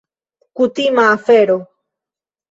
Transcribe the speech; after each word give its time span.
Kutima 0.55 1.03
afero. 1.15 1.57